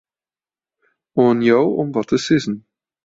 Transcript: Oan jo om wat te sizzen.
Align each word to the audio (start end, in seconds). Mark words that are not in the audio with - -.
Oan 1.23 1.39
jo 1.47 1.59
om 1.81 1.87
wat 1.93 2.07
te 2.09 2.17
sizzen. 2.25 2.57